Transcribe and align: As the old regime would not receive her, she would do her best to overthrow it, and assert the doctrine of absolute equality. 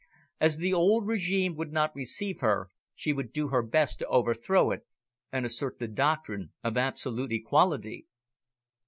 As 0.39 0.57
the 0.57 0.73
old 0.73 1.05
regime 1.05 1.55
would 1.55 1.71
not 1.71 1.95
receive 1.95 2.39
her, 2.39 2.69
she 2.95 3.13
would 3.13 3.31
do 3.31 3.49
her 3.49 3.61
best 3.61 3.99
to 3.99 4.07
overthrow 4.07 4.71
it, 4.71 4.87
and 5.31 5.45
assert 5.45 5.77
the 5.77 5.87
doctrine 5.87 6.51
of 6.63 6.75
absolute 6.75 7.31
equality. 7.31 8.07